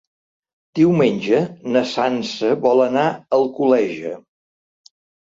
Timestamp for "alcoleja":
3.39-4.15